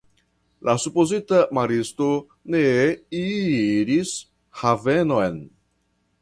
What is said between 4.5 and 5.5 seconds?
havenon.